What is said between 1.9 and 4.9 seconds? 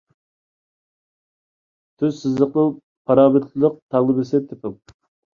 تۈز سىزىقنىڭ پارامېتىرلىق تەڭلىمىسىنى تېپىڭ.